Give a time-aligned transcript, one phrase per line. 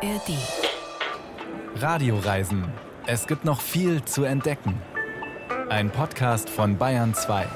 [0.00, 0.38] ARD.
[1.74, 2.72] Radioreisen.
[3.08, 4.80] Es gibt noch viel zu entdecken.
[5.70, 7.48] Ein Podcast von Bayern 2.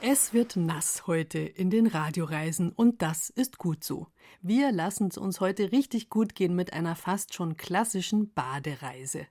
[0.00, 4.06] Es wird nass heute in den Radioreisen und das ist gut so.
[4.40, 9.26] Wir lassen es uns heute richtig gut gehen mit einer fast schon klassischen Badereise.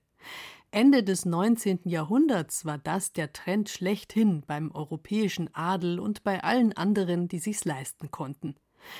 [0.70, 1.80] Ende des 19.
[1.86, 7.66] Jahrhunderts war das der Trend schlechthin beim europäischen Adel und bei allen anderen, die sich's
[7.66, 8.56] leisten konnten.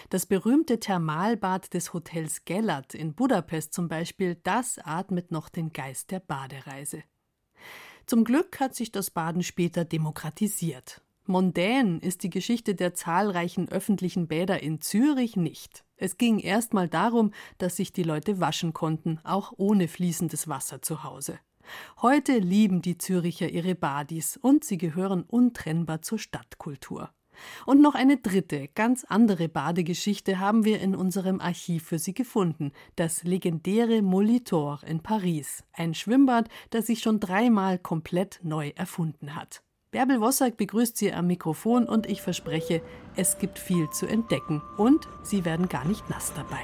[0.10, 6.12] Das berühmte Thermalbad des Hotels Gellert in Budapest zum Beispiel, das atmet noch den Geist
[6.12, 7.04] der Badereise.
[8.06, 11.02] Zum Glück hat sich das Baden später demokratisiert.
[11.26, 15.86] Mondän ist die Geschichte der zahlreichen öffentlichen Bäder in Zürich nicht.
[15.96, 20.82] Es ging erst mal darum, dass sich die Leute waschen konnten, auch ohne fließendes Wasser
[20.82, 21.40] zu Hause.
[22.02, 27.12] Heute lieben die Züricher ihre Badis und sie gehören untrennbar zur Stadtkultur.
[27.66, 32.72] Und noch eine dritte, ganz andere Badegeschichte haben wir in unserem Archiv für Sie gefunden.
[32.96, 35.64] Das legendäre Molitor in Paris.
[35.74, 39.62] Ein Schwimmbad, das sich schon dreimal komplett neu erfunden hat.
[39.92, 42.82] Bärbel Wossack begrüßt Sie am Mikrofon und ich verspreche,
[43.16, 46.62] es gibt viel zu entdecken und Sie werden gar nicht nass dabei.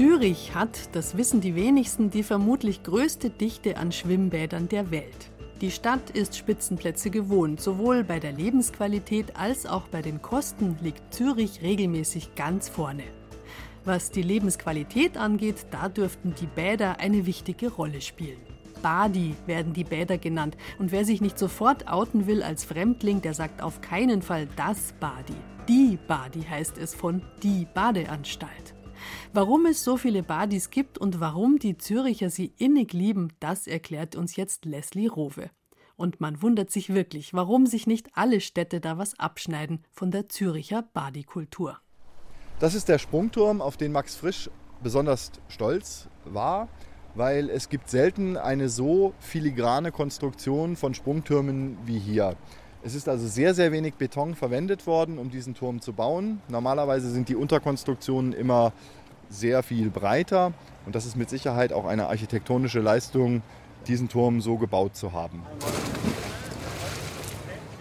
[0.00, 5.30] Zürich hat, das wissen die wenigsten, die vermutlich größte Dichte an Schwimmbädern der Welt.
[5.60, 7.60] Die Stadt ist Spitzenplätze gewohnt.
[7.60, 13.02] Sowohl bei der Lebensqualität als auch bei den Kosten liegt Zürich regelmäßig ganz vorne.
[13.84, 18.40] Was die Lebensqualität angeht, da dürften die Bäder eine wichtige Rolle spielen.
[18.80, 20.56] Badi werden die Bäder genannt.
[20.78, 24.94] Und wer sich nicht sofort outen will als Fremdling, der sagt auf keinen Fall das
[24.98, 25.36] Badi.
[25.68, 28.79] Die Badi heißt es von die Badeanstalt.
[29.32, 34.16] Warum es so viele Badis gibt und warum die Züricher sie innig lieben, das erklärt
[34.16, 35.50] uns jetzt Leslie Rowe.
[35.96, 40.28] Und man wundert sich wirklich, warum sich nicht alle Städte da was abschneiden von der
[40.28, 41.78] Züricher Badikultur.
[42.58, 44.50] Das ist der Sprungturm, auf den Max Frisch
[44.82, 46.68] besonders stolz war,
[47.14, 52.36] weil es gibt selten eine so filigrane Konstruktion von Sprungtürmen wie hier.
[52.82, 56.40] Es ist also sehr, sehr wenig Beton verwendet worden, um diesen Turm zu bauen.
[56.48, 58.72] Normalerweise sind die Unterkonstruktionen immer
[59.28, 60.54] sehr viel breiter
[60.86, 63.42] und das ist mit Sicherheit auch eine architektonische Leistung,
[63.86, 65.42] diesen Turm so gebaut zu haben.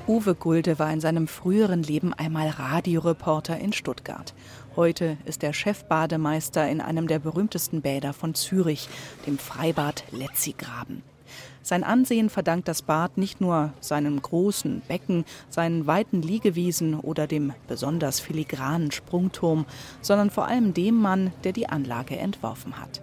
[0.06, 4.34] Uwe Gulde war in seinem früheren Leben einmal Radioreporter in Stuttgart.
[4.76, 8.90] Heute ist er Chefbademeister in einem der berühmtesten Bäder von Zürich,
[9.28, 11.04] dem Freibad Letzigraben.
[11.62, 17.54] Sein Ansehen verdankt das Bad nicht nur seinem großen Becken, seinen weiten Liegewiesen oder dem
[17.68, 19.66] besonders filigranen Sprungturm,
[20.02, 23.02] sondern vor allem dem Mann, der die Anlage entworfen hat.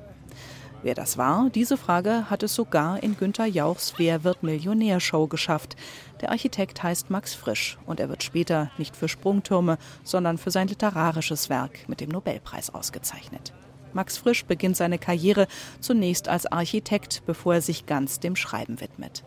[0.83, 5.27] Wer das war, diese Frage hat es sogar in Günter Jauchs Wer wird Millionär Show
[5.27, 5.75] geschafft.
[6.21, 10.69] Der Architekt heißt Max Frisch und er wird später nicht für Sprungtürme, sondern für sein
[10.69, 13.53] literarisches Werk mit dem Nobelpreis ausgezeichnet.
[13.97, 15.49] Max Frisch beginnt seine Karriere
[15.81, 19.25] zunächst als Architekt, bevor er sich ganz dem Schreiben widmet.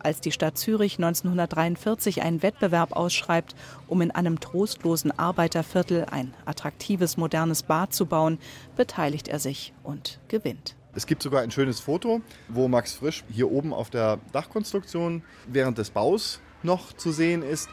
[0.00, 3.54] Als die Stadt Zürich 1943 einen Wettbewerb ausschreibt,
[3.86, 8.38] um in einem trostlosen Arbeiterviertel ein attraktives modernes Bad zu bauen,
[8.76, 10.74] beteiligt er sich und gewinnt.
[10.94, 15.78] Es gibt sogar ein schönes Foto, wo Max Frisch hier oben auf der Dachkonstruktion während
[15.78, 17.68] des Baus noch zu sehen ist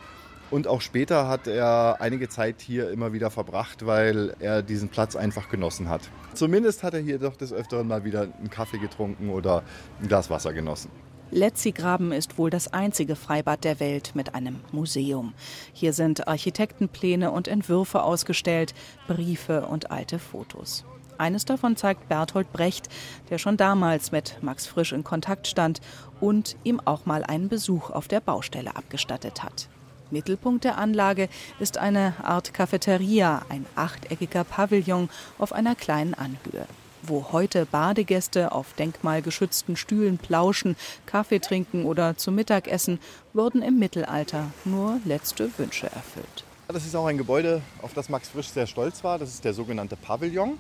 [0.52, 5.16] und auch später hat er einige Zeit hier immer wieder verbracht, weil er diesen Platz
[5.16, 6.02] einfach genossen hat.
[6.36, 9.64] Zumindest hat er hier doch des Öfteren mal wieder einen Kaffee getrunken oder
[10.02, 10.92] ein Glas Wasser genossen.
[11.32, 15.34] Letzigraben ist wohl das einzige Freibad der Welt mit einem Museum.
[15.74, 18.74] Hier sind Architektenpläne und Entwürfe ausgestellt,
[19.08, 20.86] Briefe und alte Fotos.
[21.18, 22.90] Eines davon zeigt Berthold Brecht,
[23.30, 25.80] der schon damals mit Max Frisch in Kontakt stand
[26.20, 29.70] und ihm auch mal einen Besuch auf der Baustelle abgestattet hat.
[30.16, 31.28] Mittelpunkt der Anlage
[31.60, 36.68] ist eine Art Cafeteria, ein achteckiger Pavillon auf einer kleinen Anhöhe.
[37.04, 43.02] Wo heute Badegäste auf denkmalgeschützten Stühlen plauschen, Kaffee trinken oder zu Mittag essen,
[43.34, 46.46] wurden im Mittelalter nur letzte Wünsche erfüllt.
[46.70, 49.20] Das ist auch ein Gebäude, auf das Max Frisch sehr stolz war.
[49.20, 50.58] Das ist der sogenannte Pavillon.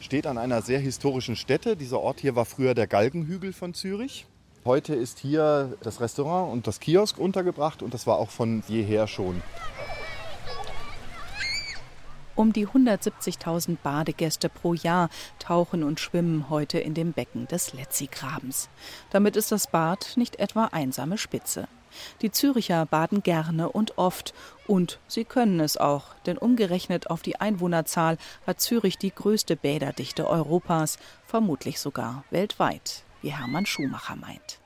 [0.00, 1.76] Steht an einer sehr historischen Stätte.
[1.76, 4.26] Dieser Ort hier war früher der Galgenhügel von Zürich.
[4.66, 9.06] Heute ist hier das Restaurant und das Kiosk untergebracht und das war auch von jeher
[9.06, 9.40] schon.
[12.34, 15.08] Um die 170.000 Badegäste pro Jahr
[15.38, 18.68] tauchen und schwimmen heute in dem Becken des Letzigrabens.
[19.10, 21.68] Damit ist das Bad nicht etwa einsame Spitze.
[22.20, 24.34] Die Züricher baden gerne und oft
[24.66, 28.18] und sie können es auch, denn umgerechnet auf die Einwohnerzahl
[28.48, 34.60] hat Zürich die größte Bäderdichte Europas, vermutlich sogar weltweit wie Hermann Schumacher meint.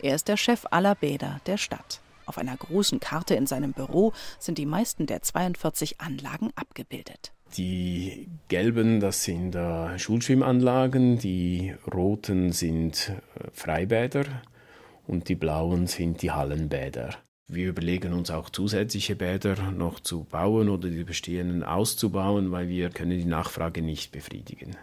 [0.00, 2.00] Er ist der Chef aller Bäder der Stadt.
[2.26, 7.32] Auf einer großen Karte in seinem Büro sind die meisten der 42 Anlagen abgebildet.
[7.56, 14.24] Die gelben, das sind äh, Schulschwimmanlagen, die roten sind äh, Freibäder
[15.08, 17.16] und die blauen sind die Hallenbäder.
[17.48, 22.90] Wir überlegen uns auch zusätzliche Bäder noch zu bauen oder die bestehenden auszubauen, weil wir
[22.90, 24.76] können die Nachfrage nicht befriedigen.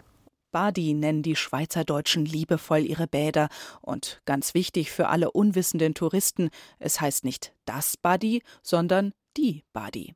[0.52, 3.48] Badi nennen die Schweizerdeutschen liebevoll ihre Bäder.
[3.80, 10.14] Und ganz wichtig für alle unwissenden Touristen, es heißt nicht das Badi, sondern die Badi.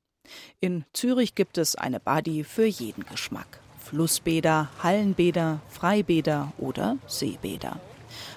[0.60, 3.60] In Zürich gibt es eine Badi für jeden Geschmack.
[3.78, 7.80] Flussbäder, Hallenbäder, Freibäder oder Seebäder.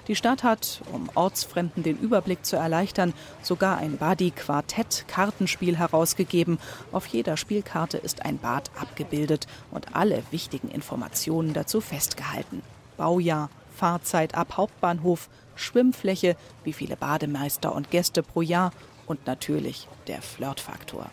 [0.10, 3.14] Die Stadt hat, um Ortsfremden den Überblick zu erleichtern,
[3.44, 6.58] sogar ein Badi-Quartett-Kartenspiel herausgegeben.
[6.92, 12.64] Auf jeder Spielkarte ist ein Bad abgebildet und alle wichtigen Informationen dazu festgehalten.
[12.98, 18.72] Baujahr, Fahrzeit ab Hauptbahnhof, Schwimmfläche, wie viele Bademeister und Gäste pro Jahr
[19.06, 21.12] und natürlich der Flirtfaktor.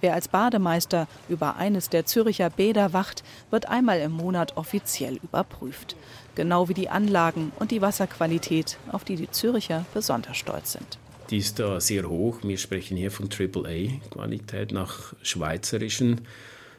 [0.00, 5.96] Wer als Bademeister über eines der Züricher Bäder wacht, wird einmal im Monat offiziell überprüft.
[6.34, 10.98] Genau wie die Anlagen und die Wasserqualität, auf die die Züricher besonders stolz sind.
[11.30, 12.38] Die ist da sehr hoch.
[12.42, 16.20] Wir sprechen hier von AAA-Qualität nach schweizerischen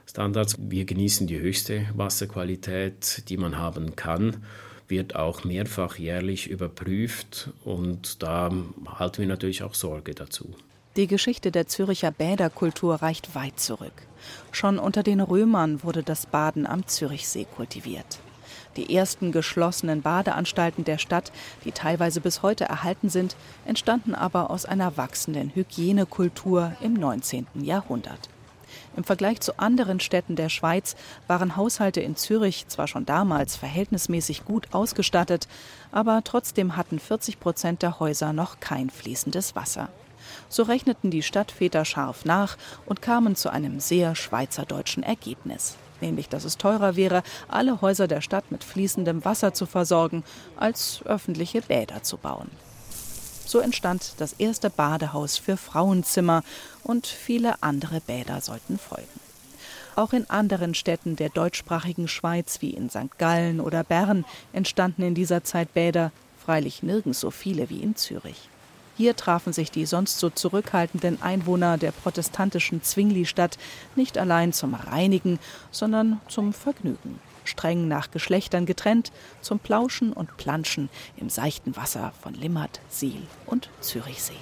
[0.06, 0.56] Standards.
[0.60, 4.44] Wir genießen die höchste Wasserqualität, die man haben kann
[4.88, 8.52] wird auch mehrfach jährlich überprüft und da
[8.88, 10.54] halten wir natürlich auch Sorge dazu.
[10.96, 13.94] Die Geschichte der Züricher Bäderkultur reicht weit zurück.
[14.52, 18.20] Schon unter den Römern wurde das Baden am Zürichsee kultiviert.
[18.76, 21.32] Die ersten geschlossenen Badeanstalten der Stadt,
[21.64, 23.36] die teilweise bis heute erhalten sind,
[23.66, 27.48] entstanden aber aus einer wachsenden Hygienekultur im 19.
[27.56, 28.30] Jahrhundert.
[28.98, 30.96] Im Vergleich zu anderen Städten der Schweiz
[31.28, 35.48] waren Haushalte in Zürich zwar schon damals verhältnismäßig gut ausgestattet,
[35.92, 39.90] aber trotzdem hatten 40 Prozent der Häuser noch kein fließendes Wasser.
[40.50, 46.46] So rechneten die Stadtväter scharf nach und kamen zu einem sehr schweizerdeutschen Ergebnis, nämlich dass
[46.46, 50.24] es teurer wäre, alle Häuser der Stadt mit fließendem Wasser zu versorgen,
[50.56, 52.50] als öffentliche Bäder zu bauen.
[53.46, 56.44] So entstand das erste Badehaus für Frauenzimmer
[56.84, 59.20] und viele andere Bäder sollten folgen.
[59.96, 63.18] Auch in anderen Städten der deutschsprachigen Schweiz wie in St.
[63.18, 66.12] Gallen oder Bern entstanden in dieser Zeit Bäder,
[66.44, 68.50] freilich nirgends so viele wie in Zürich.
[68.98, 73.58] Hier trafen sich die sonst so zurückhaltenden Einwohner der protestantischen Zwingli-Stadt
[73.96, 75.40] nicht allein zum Reinigen,
[75.72, 77.20] sondern zum Vergnügen.
[77.44, 79.12] Streng nach Geschlechtern getrennt,
[79.42, 84.34] zum Plauschen und Planschen im seichten Wasser von Limmat, Siel und Zürichsee.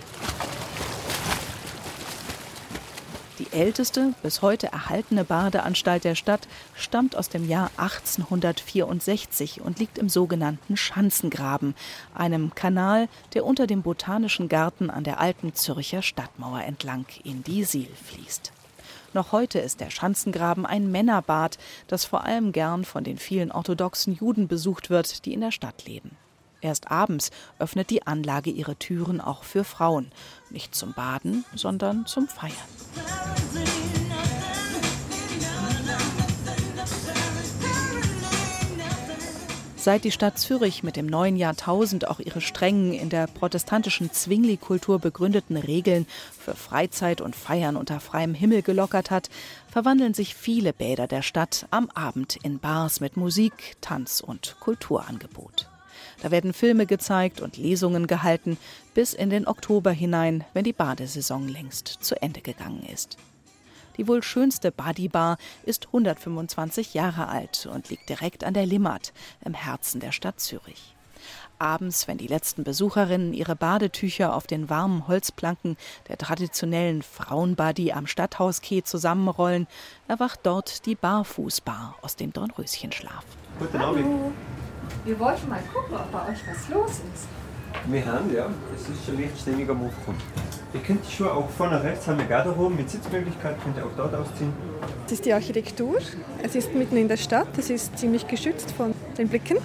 [3.40, 9.98] Die älteste, bis heute erhaltene Badeanstalt der Stadt stammt aus dem Jahr 1864 und liegt
[9.98, 11.74] im sogenannten Schanzengraben,
[12.14, 17.64] einem Kanal, der unter dem Botanischen Garten an der alten Zürcher Stadtmauer entlang in die
[17.64, 18.52] Siel fließt.
[19.14, 21.58] Noch heute ist der Schanzengraben ein Männerbad,
[21.88, 25.86] das vor allem gern von den vielen orthodoxen Juden besucht wird, die in der Stadt
[25.86, 26.12] leben.
[26.63, 27.30] Erst abends
[27.60, 30.12] öffnet die Anlage ihre Türen auch für Frauen,
[30.50, 32.54] nicht zum Baden, sondern zum Feiern.
[39.75, 45.00] Seit die Stadt Zürich mit dem neuen Jahrtausend auch ihre strengen, in der protestantischen Zwingli-Kultur
[45.00, 46.08] begründeten Regeln
[46.39, 49.29] für Freizeit und Feiern unter freiem Himmel gelockert hat,
[49.70, 55.73] verwandeln sich viele Bäder der Stadt am Abend in Bars mit Musik, Tanz und Kulturangebot.
[56.22, 58.58] Da werden Filme gezeigt und Lesungen gehalten,
[58.93, 63.17] bis in den Oktober hinein, wenn die Badesaison längst zu Ende gegangen ist.
[63.98, 69.13] Die wohl schönste Badi-Bar ist 125 Jahre alt und liegt direkt an der Limmat
[69.46, 70.96] im Herzen der Stadt Zürich.
[71.60, 75.77] Abends, wenn die letzten Besucherinnen ihre Badetücher auf den warmen Holzplanken
[76.10, 79.67] der traditionellen Frauenbadi am Stadthauskeh zusammenrollen,
[80.08, 83.24] erwacht dort die Barfußbar aus dem Dornröschenschlaf.
[83.60, 84.34] Guten Abend.
[85.06, 87.28] Wir wollten mal gucken, ob bei euch was los ist.
[87.88, 88.48] Wir haben, ja.
[88.75, 90.20] Es ist schon leicht Stimmung am Aufkommen.
[90.74, 93.96] Ihr könnt die Schuhe auch vorne rechts haben wir Garderobe mit Sitzmöglichkeit, könnt ihr auch
[93.96, 94.52] dort ausziehen.
[95.04, 96.00] Das ist die Architektur.
[96.42, 99.58] Es ist mitten in der Stadt, es ist ziemlich geschützt von den Blicken.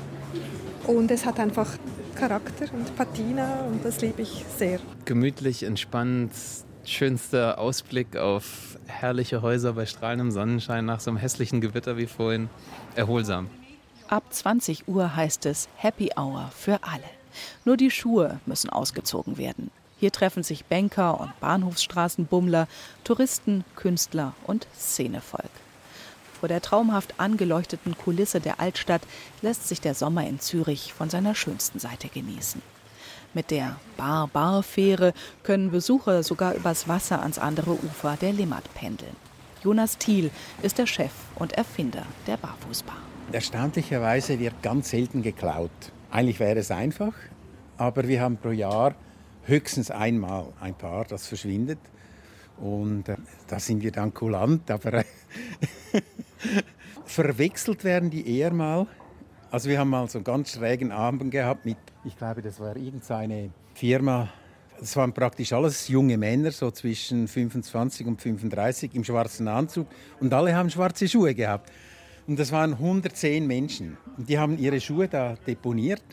[0.87, 1.79] Und es hat einfach
[2.15, 4.81] Charakter und Patina und das liebe ich sehr.
[5.05, 6.33] Gemütlich, entspannt,
[6.85, 12.51] schönster Ausblick auf herrliche Häuser bei strahlendem Sonnenschein nach so einem hässlichen Gewitter wie vorhin.
[12.97, 13.49] Erholsam.
[14.11, 17.05] Ab 20 Uhr heißt es Happy Hour für alle.
[17.67, 19.71] Nur die Schuhe müssen ausgezogen werden.
[20.01, 22.69] Hier treffen sich Banker und Bahnhofsstraßenbummler,
[23.05, 25.51] Touristen, Künstler und Szenevolk.
[26.41, 29.03] Vor der traumhaft angeleuchteten Kulisse der Altstadt
[29.43, 32.63] lässt sich der Sommer in Zürich von seiner schönsten Seite genießen.
[33.35, 35.13] Mit der Bar-Bar-Fähre
[35.43, 39.17] können Besucher sogar übers Wasser ans andere Ufer der Limmat pendeln.
[39.63, 40.31] Jonas Thiel
[40.63, 43.08] ist der Chef und Erfinder der Barfußbar.
[43.31, 45.71] Erstaunlicherweise wird ganz selten geklaut.
[46.11, 47.13] Eigentlich wäre es einfach,
[47.77, 48.95] aber wir haben pro Jahr
[49.45, 51.79] höchstens einmal ein Paar, das verschwindet.
[52.57, 53.17] Und äh,
[53.47, 55.05] da sind wir dann kulant, aber äh,
[57.05, 58.87] verwechselt werden die eher mal.
[59.51, 62.77] Also wir haben mal so einen ganz schrägen Abend gehabt mit, ich glaube, das war
[62.77, 64.31] irgendeine Firma.
[64.81, 69.87] Das waren praktisch alles junge Männer, so zwischen 25 und 35 im schwarzen Anzug.
[70.19, 71.71] Und alle haben schwarze Schuhe gehabt.
[72.29, 73.97] Und das waren 110 Menschen.
[74.19, 76.05] Und die haben ihre Schuhe da deponiert.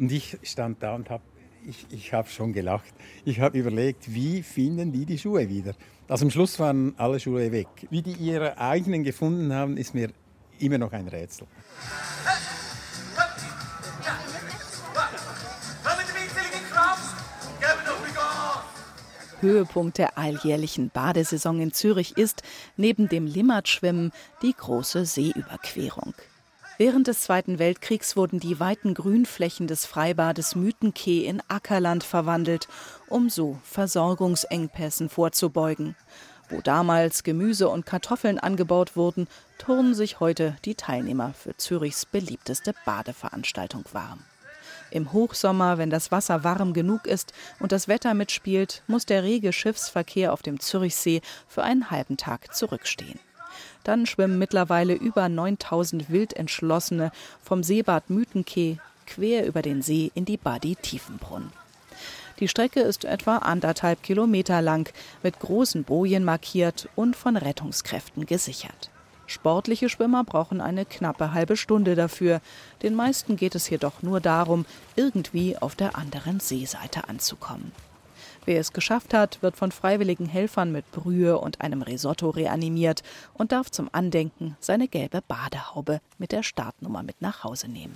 [0.00, 1.22] Und ich stand da und habe
[1.64, 2.92] ich, ich habe schon gelacht.
[3.24, 5.74] Ich habe überlegt, wie finden die die Schuhe wieder?
[6.08, 7.68] Also am Schluss waren alle Schuhe weg.
[7.88, 10.10] Wie die ihre eigenen gefunden haben, ist mir
[10.58, 11.46] immer noch ein Rätsel.
[19.40, 22.42] Höhepunkt der alljährlichen Badesaison in Zürich ist,
[22.76, 26.14] neben dem Limmatschwimmen, die große Seeüberquerung.
[26.78, 32.68] Während des Zweiten Weltkriegs wurden die weiten Grünflächen des Freibades Mythenkee in Ackerland verwandelt,
[33.08, 35.94] um so Versorgungsengpässen vorzubeugen.
[36.48, 39.28] Wo damals Gemüse und Kartoffeln angebaut wurden,
[39.58, 44.24] turnen sich heute die Teilnehmer für Zürichs beliebteste Badeveranstaltung warm.
[44.90, 49.52] Im Hochsommer, wenn das Wasser warm genug ist und das Wetter mitspielt, muss der rege
[49.52, 53.20] Schiffsverkehr auf dem Zürichsee für einen halben Tag zurückstehen.
[53.84, 60.36] Dann schwimmen mittlerweile über 9000 Wildentschlossene vom Seebad Mythenkee quer über den See in die
[60.36, 61.52] Badi Tiefenbrunn.
[62.38, 64.90] Die Strecke ist etwa anderthalb Kilometer lang,
[65.22, 68.90] mit großen Bojen markiert und von Rettungskräften gesichert.
[69.30, 72.40] Sportliche Schwimmer brauchen eine knappe halbe Stunde dafür.
[72.82, 77.70] Den meisten geht es jedoch nur darum, irgendwie auf der anderen Seeseite anzukommen.
[78.44, 83.52] Wer es geschafft hat, wird von freiwilligen Helfern mit Brühe und einem Risotto reanimiert und
[83.52, 87.94] darf zum Andenken seine gelbe Badehaube mit der Startnummer mit nach Hause nehmen.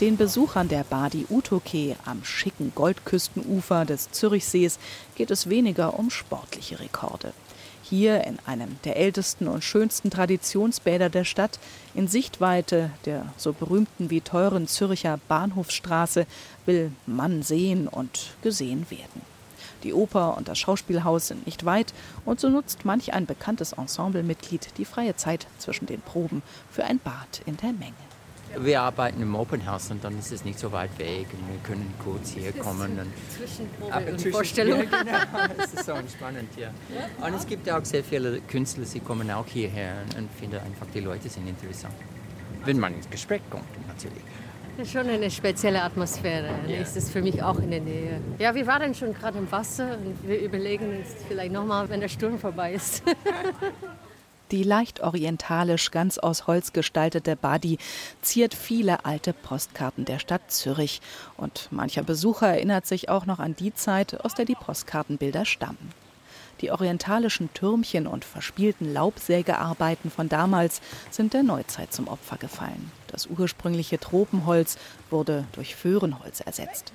[0.00, 4.78] Den Besuchern der Badi Utoke am schicken Goldküstenufer des Zürichsees
[5.14, 7.34] geht es weniger um sportliche Rekorde.
[7.82, 11.58] Hier in einem der ältesten und schönsten Traditionsbäder der Stadt,
[11.94, 16.26] in Sichtweite der so berühmten wie teuren Zürcher Bahnhofsstraße,
[16.64, 19.20] will man sehen und gesehen werden.
[19.84, 21.92] Die Oper und das Schauspielhaus sind nicht weit
[22.24, 26.40] und so nutzt manch ein bekanntes Ensemblemitglied die freie Zeit zwischen den Proben
[26.72, 28.09] für ein Bad in der Menge.
[28.58, 31.60] Wir arbeiten im Open House und dann ist es nicht so weit weg und wir
[31.62, 32.98] können kurz hier kommen.
[32.98, 34.80] Und Zwischenprobe und Vorstellung.
[34.90, 35.64] Ja, genau.
[35.64, 36.70] Es ist so entspannend, ja.
[37.24, 41.00] Und es gibt auch sehr viele Künstler, die kommen auch hierher und finden einfach, die
[41.00, 41.94] Leute sind interessant.
[42.64, 44.22] Wenn man ins Gespräch kommt, natürlich.
[44.76, 46.48] Das ist schon eine spezielle Atmosphäre.
[46.66, 46.76] Ja.
[46.78, 48.20] Es ist für mich auch in der Nähe.
[48.38, 52.08] Ja, wir waren schon gerade im Wasser und wir überlegen uns vielleicht nochmal, wenn der
[52.08, 53.02] Sturm vorbei ist.
[54.50, 57.78] Die leicht orientalisch ganz aus Holz gestaltete Badi
[58.20, 61.00] ziert viele alte Postkarten der Stadt Zürich.
[61.36, 65.92] Und mancher Besucher erinnert sich auch noch an die Zeit, aus der die Postkartenbilder stammen.
[66.62, 72.90] Die orientalischen Türmchen und verspielten Laubsägearbeiten von damals sind der Neuzeit zum Opfer gefallen.
[73.06, 74.76] Das ursprüngliche Tropenholz
[75.10, 76.92] wurde durch Föhrenholz ersetzt.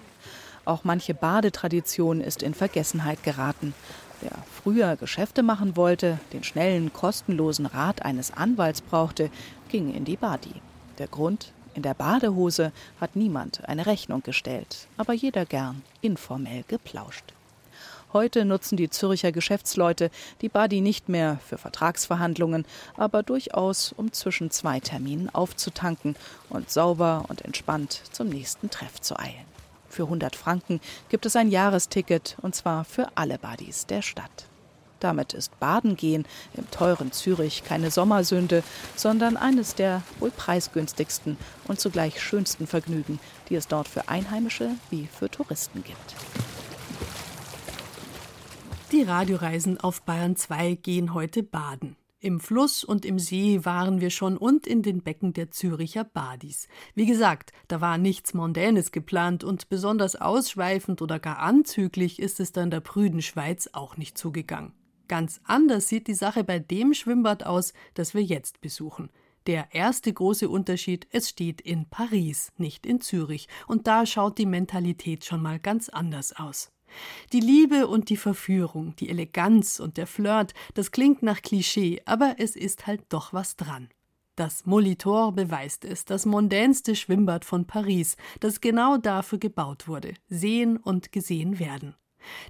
[0.66, 3.74] Auch manche Badetradition ist in Vergessenheit geraten.
[4.22, 9.30] Wer früher Geschäfte machen wollte, den schnellen, kostenlosen Rat eines Anwalts brauchte,
[9.70, 10.54] ging in die Badi.
[10.98, 11.52] Der Grund?
[11.74, 17.34] In der Badehose hat niemand eine Rechnung gestellt, aber jeder gern informell geplauscht.
[18.14, 22.64] Heute nutzen die Zürcher Geschäftsleute die Badi nicht mehr für Vertragsverhandlungen,
[22.96, 26.16] aber durchaus, um zwischen zwei Terminen aufzutanken
[26.50, 29.55] und sauber und entspannt zum nächsten Treff zu eilen.
[29.96, 34.50] Für 100 Franken gibt es ein Jahresticket und zwar für alle Buddies der Stadt.
[35.00, 38.62] Damit ist Badengehen im teuren Zürich keine Sommersünde,
[38.98, 41.38] sondern eines der wohl preisgünstigsten
[41.70, 46.16] und zugleich schönsten Vergnügen, die es dort für Einheimische wie für Touristen gibt.
[48.92, 51.96] Die Radioreisen auf Bayern 2 gehen heute baden.
[52.26, 56.68] Im Fluss und im See waren wir schon und in den Becken der Züricher Badis.
[56.96, 62.52] Wie gesagt, da war nichts Mondänes geplant und besonders ausschweifend oder gar anzüglich ist es
[62.52, 64.74] dann der prüden Schweiz auch nicht zugegangen.
[65.08, 69.12] Ganz anders sieht die Sache bei dem Schwimmbad aus, das wir jetzt besuchen.
[69.46, 74.48] Der erste große Unterschied, es steht in Paris, nicht in Zürich, und da schaut die
[74.48, 76.72] Mentalität schon mal ganz anders aus.
[77.34, 82.36] Die Liebe und die Verführung, die Eleganz und der Flirt, das klingt nach Klischee, aber
[82.38, 83.90] es ist halt doch was dran.
[84.36, 90.78] Das Molitor beweist es, das mondänste Schwimmbad von Paris, das genau dafür gebaut wurde, sehen
[90.78, 91.96] und gesehen werden.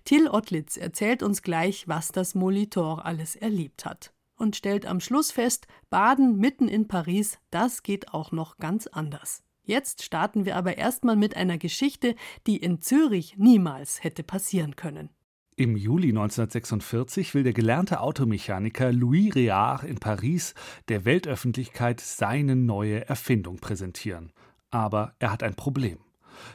[0.03, 5.31] Till Ottlitz erzählt uns gleich, was das Molitor alles erlebt hat und stellt am Schluss
[5.31, 9.44] fest, Baden mitten in Paris, das geht auch noch ganz anders.
[9.65, 15.09] Jetzt starten wir aber erstmal mit einer Geschichte, die in Zürich niemals hätte passieren können.
[15.57, 20.53] Im Juli 1946 will der gelernte Automechaniker Louis Réard in Paris
[20.89, 24.33] der Weltöffentlichkeit seine neue Erfindung präsentieren.
[24.69, 25.99] Aber er hat ein Problem.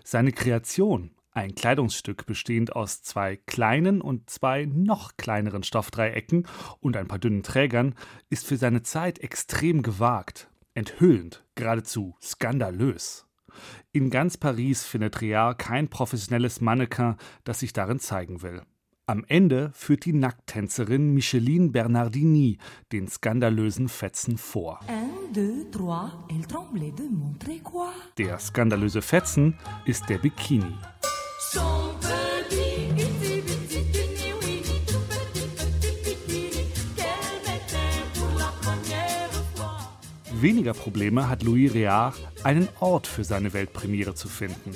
[0.04, 6.46] Seine Kreation, ein Kleidungsstück bestehend aus zwei kleinen und zwei noch kleineren Stoffdreiecken
[6.80, 7.94] und ein paar dünnen Trägern,
[8.28, 13.26] ist für seine Zeit extrem gewagt, enthüllend, geradezu skandalös.
[13.92, 18.62] In ganz Paris findet Réard kein professionelles Mannequin, das sich darin zeigen will.
[19.06, 22.58] Am Ende führt die Nackttänzerin Micheline Bernardini
[22.92, 24.78] den skandalösen Fetzen vor.
[28.18, 30.74] Der skandalöse Fetzen ist der Bikini.
[40.42, 44.74] Weniger Probleme hat Louis Réard, einen Ort für seine Weltpremiere zu finden.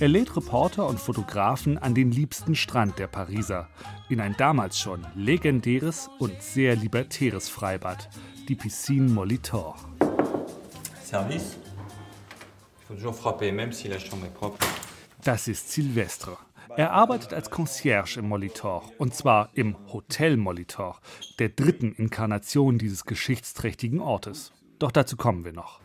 [0.00, 3.68] Er lädt Reporter und Fotografen an den liebsten Strand der Pariser,
[4.08, 8.08] in ein damals schon legendäres und sehr libertäres Freibad,
[8.48, 9.76] die Piscine Molitor.
[11.04, 11.58] Service.
[12.80, 14.58] Il faut toujours frapper, même si la chambre est propre.
[15.22, 16.38] Das ist Silvestre.
[16.76, 20.98] Er arbeitet als Concierge im Molitor, und zwar im Hotel Molitor,
[21.38, 24.53] der dritten Inkarnation dieses geschichtsträchtigen Ortes.
[24.78, 25.80] Doch dazu kommen wir noch.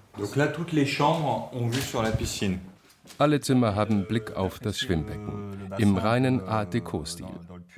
[3.17, 7.27] Alle Zimmer haben Blick auf das Schwimmbecken im reinen Art Deco-Stil.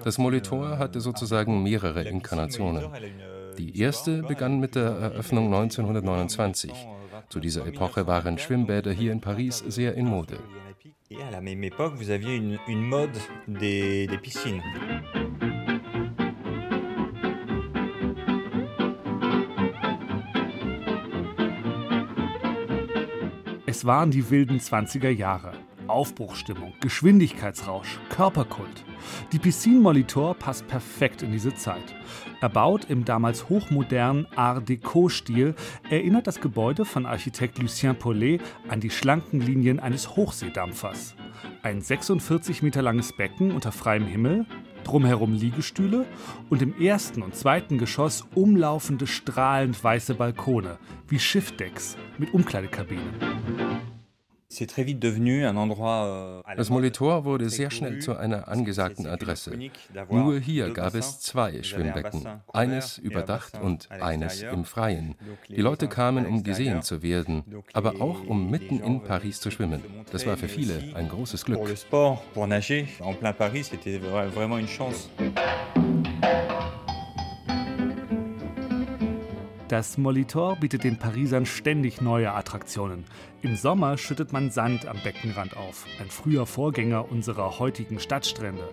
[0.04, 2.86] Das Molitor hatte sozusagen mehrere Inkarnationen.
[3.58, 6.72] Die erste begann mit der Eröffnung 1929.
[7.30, 10.38] Zu dieser Epoche waren Schwimmbäder hier in Paris sehr in Mode.
[11.12, 14.62] Et à la même époque, vous aviez une, une mode des, des piscines.
[23.72, 25.54] Es waren die wilden 20er Jahre.
[25.88, 28.84] Aufbruchstimmung, Geschwindigkeitsrausch, Körperkult.
[29.32, 31.96] Die Piscine Molitor passt perfekt in diese Zeit.
[32.42, 35.56] Erbaut im damals hochmodernen Art Deco-Stil,
[35.90, 41.16] erinnert das Gebäude von Architekt Lucien Paulet an die schlanken Linien eines Hochseedampfers.
[41.64, 44.46] Ein 46 Meter langes Becken unter freiem Himmel,
[44.84, 46.06] drumherum Liegestühle
[46.50, 53.14] und im ersten und zweiten Geschoss umlaufende strahlend weiße Balkone, wie Schiffdecks mit Umkleidekabinen.
[56.58, 59.58] Das Molitor wurde sehr schnell zu einer angesagten Adresse.
[60.10, 65.16] Nur hier gab es zwei Schwimmbecken, eines überdacht und eines im Freien.
[65.48, 69.82] Die Leute kamen, um gesehen zu werden, aber auch um mitten in Paris zu schwimmen.
[70.12, 71.62] Das war für viele ein großes Glück.
[79.72, 83.06] Das Molitor bietet den Parisern ständig neue Attraktionen.
[83.42, 88.68] Im Sommer schüttet man Sand am Beckenrand auf, ein früher Vorgänger unserer heutigen Stadtstrände.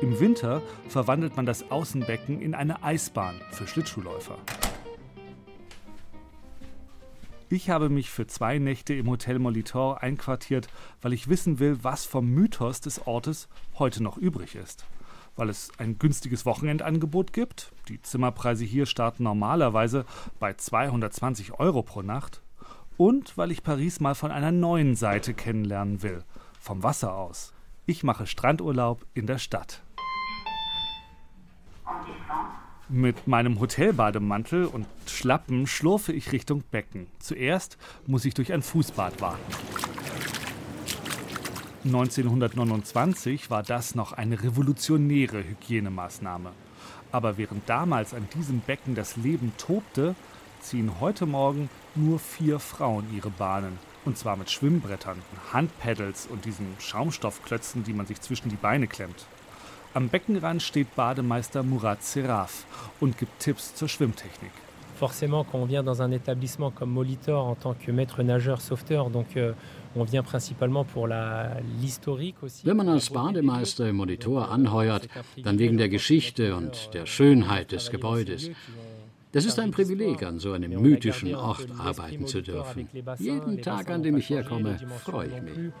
[0.00, 4.38] Im Winter verwandelt man das Außenbecken in eine Eisbahn für Schlittschuhläufer.
[7.48, 10.68] Ich habe mich für zwei Nächte im Hotel Molitor einquartiert,
[11.02, 14.86] weil ich wissen will, was vom Mythos des Ortes heute noch übrig ist
[15.36, 17.72] weil es ein günstiges Wochenendangebot gibt.
[17.88, 20.04] Die Zimmerpreise hier starten normalerweise
[20.38, 22.42] bei 220 Euro pro Nacht.
[22.96, 26.22] Und weil ich Paris mal von einer neuen Seite kennenlernen will,
[26.60, 27.52] vom Wasser aus.
[27.86, 29.82] Ich mache Strandurlaub in der Stadt.
[32.88, 37.06] Mit meinem Hotelbademantel und Schlappen schlurfe ich Richtung Becken.
[37.18, 40.03] Zuerst muss ich durch ein Fußbad warten.
[41.84, 46.52] 1929 war das noch eine revolutionäre Hygienemaßnahme.
[47.12, 50.14] Aber während damals an diesem Becken das Leben tobte,
[50.60, 53.78] ziehen heute Morgen nur vier Frauen ihre Bahnen.
[54.06, 55.18] Und zwar mit Schwimmbrettern,
[55.52, 59.26] Handpaddles und diesen Schaumstoffklötzen, die man sich zwischen die Beine klemmt.
[59.92, 62.64] Am Beckenrand steht Bademeister Murat Seraf
[62.98, 64.50] und gibt Tipps zur Schwimmtechnik.
[64.98, 69.10] Forcément, quand on vient dans un établissement comme Molitor en tant que maître nageur sauveteur,
[69.10, 69.52] donc euh,
[72.64, 75.08] wenn man als Bademeister im Monitor anheuert,
[75.42, 78.50] dann wegen der Geschichte und der Schönheit des Gebäudes.
[79.32, 82.88] Das ist ein Privileg, an so einem mythischen Ort arbeiten zu dürfen.
[83.18, 85.72] Jeden Tag, an dem ich herkomme, freue ich mich.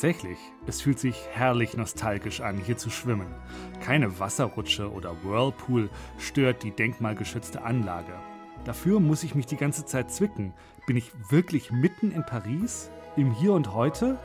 [0.00, 3.26] Tatsächlich, es fühlt sich herrlich nostalgisch an, hier zu schwimmen.
[3.82, 8.14] Keine Wasserrutsche oder Whirlpool stört die denkmalgeschützte Anlage.
[8.64, 10.54] Dafür muss ich mich die ganze Zeit zwicken.
[10.86, 12.90] Bin ich wirklich mitten in Paris?
[13.18, 14.18] Im Hier und Heute?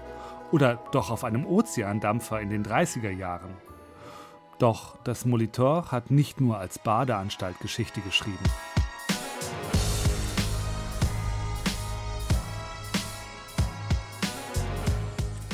[0.54, 3.52] Oder doch auf einem Ozeandampfer in den 30er Jahren?
[4.60, 8.46] Doch das Molitor hat nicht nur als Badeanstalt Geschichte geschrieben.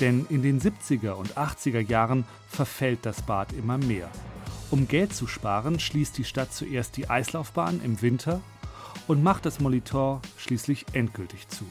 [0.01, 4.09] Denn in den 70er und 80er Jahren verfällt das Bad immer mehr.
[4.71, 8.41] Um Geld zu sparen, schließt die Stadt zuerst die Eislaufbahn im Winter
[9.07, 11.65] und macht das Molitor schließlich endgültig zu.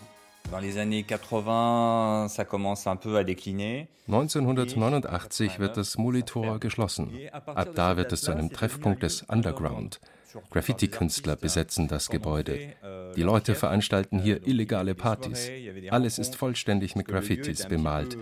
[4.09, 7.13] 1989 wird das Molitor geschlossen.
[7.33, 10.01] Ab da wird es zu einem Treffpunkt des Underground.
[10.51, 12.75] Graffiti-Künstler besetzen das Gebäude.
[13.17, 15.51] Die Leute veranstalten hier illegale Partys.
[15.91, 18.17] Alles ist vollständig mit Graffitis bemalt.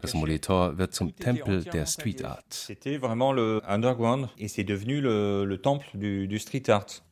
[0.00, 2.44] Das Molitor wird zum Tempel der Street Art.
[2.52, 7.02] C'était vraiment le underground et c'est devenu le, le temple du, du street art.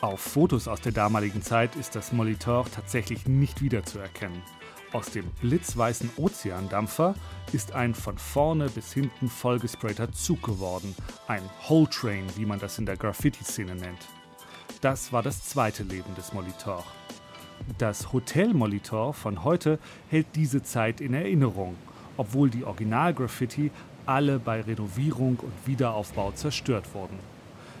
[0.00, 4.42] Auf Fotos aus der damaligen Zeit ist das Molitor tatsächlich nicht wiederzuerkennen.
[4.94, 7.16] Aus dem blitzweißen Ozeandampfer
[7.52, 10.94] ist ein von vorne bis hinten vollgesprayter Zug geworden.
[11.26, 13.98] Ein Whole Train, wie man das in der Graffiti-Szene nennt.
[14.82, 16.84] Das war das zweite Leben des Molitor.
[17.76, 19.80] Das Hotel Molitor von heute
[20.10, 21.74] hält diese Zeit in Erinnerung,
[22.16, 23.72] obwohl die Original-Graffiti
[24.06, 27.18] alle bei Renovierung und Wiederaufbau zerstört wurden.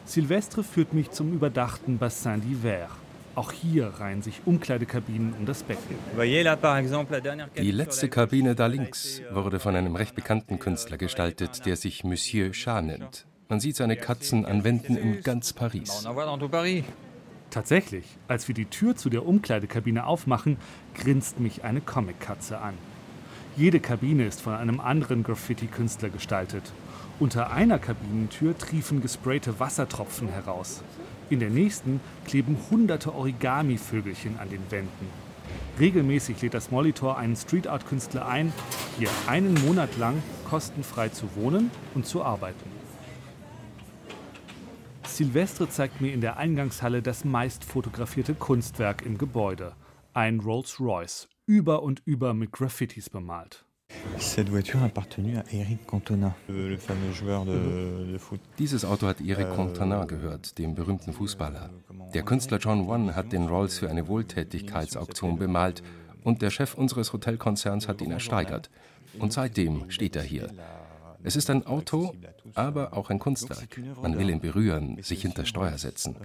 [0.04, 2.88] Silvestre führt mich zum überdachten Bassin d'Hiver.
[3.34, 5.96] Auch hier reihen sich Umkleidekabinen um das Becken.
[7.56, 12.52] Die letzte Kabine da links wurde von einem recht bekannten Künstler gestaltet, der sich Monsieur
[12.52, 13.26] Chat nennt.
[13.48, 16.06] Man sieht seine Katzen an Wänden in ganz Paris.
[17.50, 20.56] Tatsächlich, als wir die Tür zu der Umkleidekabine aufmachen,
[20.94, 22.74] grinst mich eine Comic-Katze an.
[23.56, 26.72] Jede Kabine ist von einem anderen Graffiti-Künstler gestaltet.
[27.20, 30.82] Unter einer Kabinentür triefen gesprayte Wassertropfen heraus.
[31.30, 35.08] In der nächsten kleben hunderte Origami-Vögelchen an den Wänden.
[35.78, 38.52] Regelmäßig lädt das Molitor einen Street Art Künstler ein,
[38.98, 42.70] hier einen Monat lang kostenfrei zu wohnen und zu arbeiten.
[45.04, 49.74] Silvestre zeigt mir in der Eingangshalle das meist fotografierte Kunstwerk im Gebäude.
[50.12, 53.63] Ein Rolls-Royce, über und über mit Graffitis bemalt.
[54.18, 58.40] Cette voiture appartenue à Eric Cantona, le fameux joueur de, de foot.
[58.58, 61.70] Dieses Auto hat Eric Cantona gehört, dem berühmten Fußballer.
[62.12, 65.82] Der Künstler John One hat den Rolls für eine Wohltätigkeitsauktion bemalt
[66.22, 68.70] und der Chef unseres Hotelkonzerns hat ihn ersteigert.
[69.18, 70.48] Und seitdem steht er hier.
[71.22, 72.14] Es ist ein Auto,
[72.54, 73.80] aber auch ein Kunstwerk.
[74.02, 76.16] Man will ihn berühren, sich hinter Steuer setzen.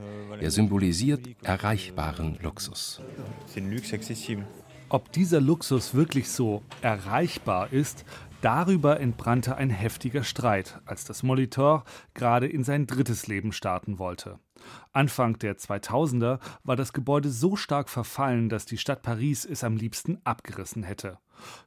[0.42, 3.02] Er symbolisiert erreichbaren Luxus.
[3.48, 4.46] C'est luxe accessible.
[4.92, 8.06] Ob dieser Luxus wirklich so erreichbar ist,
[8.42, 11.84] darüber entbrannte ein heftiger Streit, als das Molitor
[12.16, 14.40] gerade in sein drittes Leben starten wollte.
[14.92, 19.78] Anfang der 2000er war das Gebäude so stark verfallen, dass die Stadt Paris es am
[19.78, 21.20] liebsten abgerissen hätte.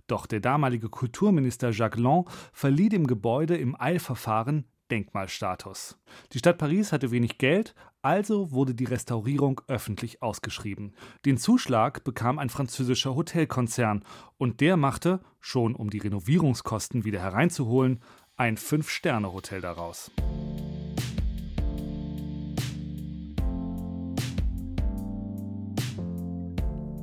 [0.09, 5.97] Doch der damalige Kulturminister Jacques Lang verlieh dem Gebäude im Eilverfahren Denkmalstatus.
[6.33, 10.93] Die Stadt Paris hatte wenig Geld, also wurde die Restaurierung öffentlich ausgeschrieben.
[11.25, 14.05] Den Zuschlag bekam ein französischer Hotelkonzern
[14.37, 18.01] und der machte, schon um die Renovierungskosten wieder hereinzuholen,
[18.37, 20.11] ein Fünf-Sterne-Hotel daraus.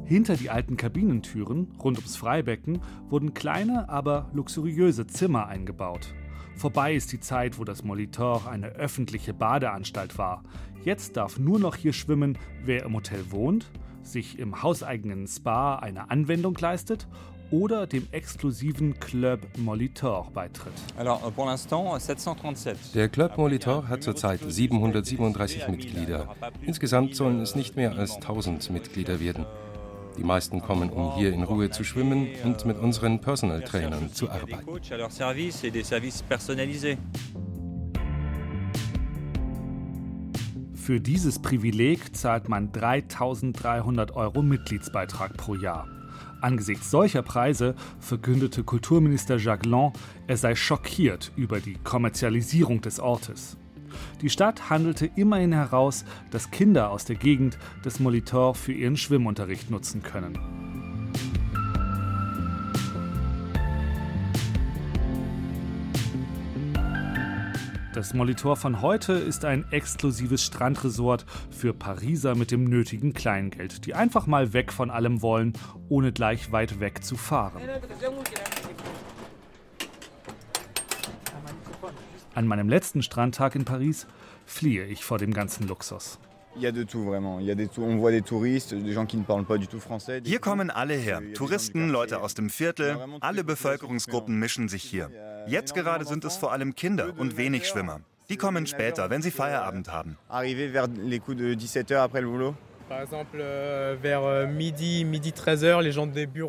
[0.05, 6.15] Hinter die alten Kabinentüren, rund ums Freibecken, wurden kleine, aber luxuriöse Zimmer eingebaut.
[6.59, 10.43] Vorbei ist die Zeit, wo das Molitor eine öffentliche Badeanstalt war.
[10.83, 13.71] Jetzt darf nur noch hier schwimmen, wer im Hotel wohnt,
[14.03, 17.07] sich im hauseigenen Spa eine Anwendung leistet
[17.49, 20.73] oder dem exklusiven Club Molitor beitritt.
[22.93, 26.35] Der Club Molitor hat zurzeit 737 Mitglieder.
[26.61, 29.45] Insgesamt sollen es nicht mehr als 1000 Mitglieder werden.
[30.19, 34.29] Die meisten kommen, um hier in Ruhe zu schwimmen und mit unseren Personal Trainern zu
[34.29, 34.67] arbeiten.
[40.75, 45.87] Für dieses Privileg zahlt man 3300 Euro Mitgliedsbeitrag pro Jahr.
[46.41, 49.93] Angesichts solcher Preise verkündete Kulturminister Jacques Lang,
[50.27, 53.58] er sei schockiert über die Kommerzialisierung des Ortes.
[54.21, 59.69] Die Stadt handelte immerhin heraus, dass Kinder aus der Gegend das Molitor für ihren Schwimmunterricht
[59.69, 60.37] nutzen können.
[67.99, 73.93] Das Molitor von heute ist ein exklusives Strandresort für Pariser mit dem nötigen Kleingeld, die
[73.93, 75.51] einfach mal weg von allem wollen,
[75.89, 77.61] ohne gleich weit weg zu fahren.
[82.35, 84.05] An meinem letzten Strandtag in Paris
[84.45, 86.19] fliehe ich vor dem ganzen Luxus.
[90.23, 91.21] Hier kommen alle her.
[91.33, 95.09] Touristen, Leute aus dem Viertel, alle Bevölkerungsgruppen mischen sich hier.
[95.47, 98.01] Jetzt gerade sind es vor allem Kinder und wenig Schwimmer.
[98.29, 100.17] Die kommen später, wenn sie Feierabend haben.
[102.91, 104.55] Euh, euh,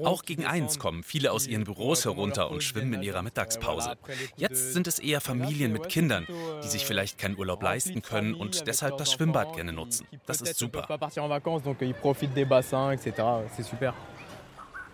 [0.05, 3.96] Auch gegen eins kommen viele aus ihren Büros herunter und schwimmen in ihrer Mittagspause.
[4.37, 6.26] Jetzt sind es eher Familien mit Kindern,
[6.62, 10.07] die sich vielleicht keinen Urlaub leisten können und deshalb das Schwimmbad gerne nutzen.
[10.26, 10.87] Das ist super.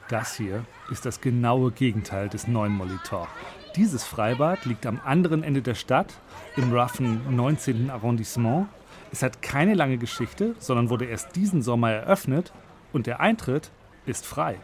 [0.08, 3.28] Das hier ist das genaue Gegenteil des neuen Molitor.
[3.74, 6.14] Dieses Freibad liegt am anderen Ende der Stadt,
[6.56, 7.90] im roughen 19.
[7.90, 8.68] Arrondissement
[9.12, 12.52] es hat keine lange Geschichte, sondern wurde erst diesen Sommer eröffnet
[12.92, 13.70] und der Eintritt
[14.06, 14.56] ist frei.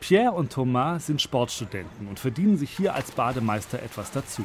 [0.00, 4.44] Pierre und Thomas sind Sportstudenten und verdienen sich hier als Bademeister etwas dazu.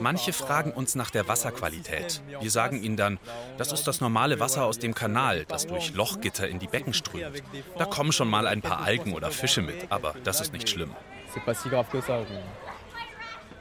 [0.00, 2.22] Manche fragen uns nach der Wasserqualität.
[2.40, 3.20] Wir sagen ihnen dann,
[3.56, 7.42] das ist das normale Wasser aus dem Kanal, das durch Lochgitter in die Becken strömt.
[7.78, 10.90] Da kommen schon mal ein paar Algen oder Fische mit, aber das ist nicht schlimm.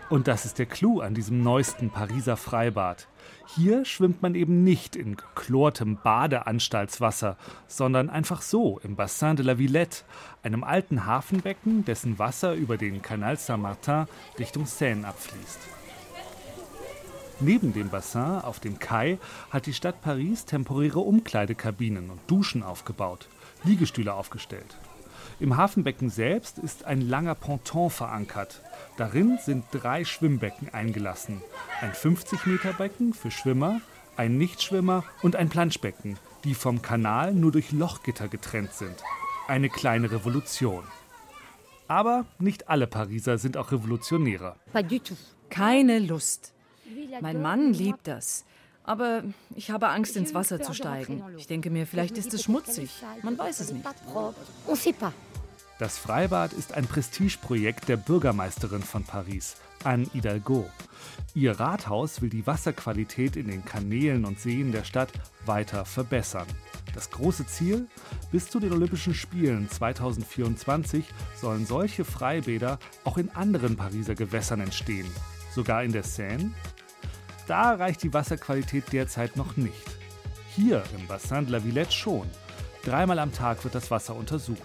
[0.10, 3.08] Und das ist der Clou an diesem neuesten Pariser Freibad.
[3.56, 7.38] Hier schwimmt man eben nicht in geklortem Badeanstaltswasser,
[7.68, 10.04] sondern einfach so im Bassin de la Villette,
[10.42, 14.08] einem alten Hafenbecken, dessen Wasser über den Canal Saint-Martin
[14.40, 15.60] Richtung Seine abfließt.
[17.42, 19.20] Neben dem Bassin auf dem Kai
[19.52, 23.28] hat die Stadt Paris temporäre Umkleidekabinen und Duschen aufgebaut,
[23.64, 24.78] Liegestühle aufgestellt.
[25.40, 28.62] Im Hafenbecken selbst ist ein langer Ponton verankert,
[28.98, 31.42] Darin sind drei Schwimmbecken eingelassen.
[31.82, 33.82] Ein 50-Meter-Becken für Schwimmer,
[34.18, 38.96] ein Nichtschwimmer und ein Planschbecken, die vom Kanal nur durch Lochgitter getrennt sind.
[39.48, 40.84] Eine kleine Revolution.
[41.88, 44.56] Aber nicht alle Pariser sind auch Revolutionäre.
[45.50, 46.54] Keine Lust.
[47.22, 48.46] Mein Mann liebt das.
[48.84, 49.24] Aber
[49.56, 51.24] ich habe Angst, ins Wasser zu steigen.
[51.38, 52.92] Ich denke mir, vielleicht ist es schmutzig.
[53.22, 53.86] Man weiß es nicht.
[55.80, 60.70] Das Freibad ist ein Prestigeprojekt der Bürgermeisterin von Paris, Anne Hidalgo.
[61.34, 65.12] Ihr Rathaus will die Wasserqualität in den Kanälen und Seen der Stadt
[65.46, 66.48] weiter verbessern.
[66.94, 67.88] Das große Ziel?
[68.32, 71.06] Bis zu den Olympischen Spielen 2024
[71.42, 75.08] sollen solche Freibäder auch in anderen Pariser Gewässern entstehen.
[75.54, 76.54] Sogar in der Seine?
[77.48, 79.98] Da reicht die Wasserqualität derzeit noch nicht.
[80.56, 82.30] Hier im Bassin de la Villette schon.
[82.84, 84.62] Dreimal am Tag wird das Wasser untersucht.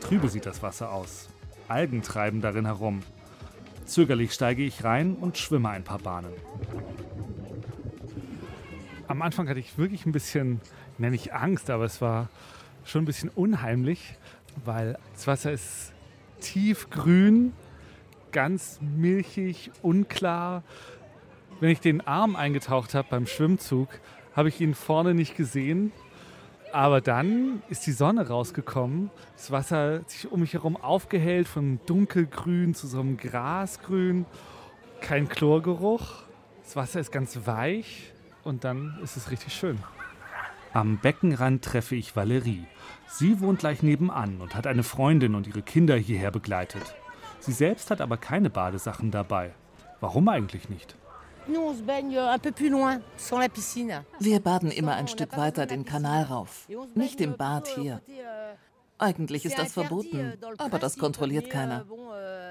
[0.00, 1.28] Trübe sieht das Wasser aus.
[1.68, 3.00] Algen treiben darin herum.
[3.86, 6.32] Zögerlich steige ich rein und schwimme ein paar Bahnen.
[9.06, 10.60] Am Anfang hatte ich wirklich ein bisschen,
[10.98, 12.28] nenne ich Angst, aber es war
[12.84, 14.16] schon ein bisschen unheimlich,
[14.64, 15.92] weil das Wasser ist
[16.40, 17.52] tiefgrün,
[18.32, 20.62] ganz milchig, unklar.
[21.60, 23.88] Wenn ich den Arm eingetaucht habe beim Schwimmzug,
[24.34, 25.92] habe ich ihn vorne nicht gesehen.
[26.72, 29.10] Aber dann ist die Sonne rausgekommen.
[29.36, 34.26] Das Wasser hat sich um mich herum aufgehellt, von dunkelgrün zu so einem Grasgrün.
[35.00, 36.24] Kein Chlorgeruch.
[36.62, 38.12] Das Wasser ist ganz weich
[38.44, 39.78] und dann ist es richtig schön.
[40.74, 42.66] Am Beckenrand treffe ich Valerie.
[43.08, 46.94] Sie wohnt gleich nebenan und hat eine Freundin und ihre Kinder hierher begleitet.
[47.48, 49.52] Sie selbst hat aber keine Badesachen dabei.
[50.00, 50.96] Warum eigentlich nicht?
[54.20, 58.02] Wir baden immer ein Stück weiter den Kanal rauf, nicht im Bad hier.
[58.98, 61.86] Eigentlich ist das verboten, aber das kontrolliert keiner.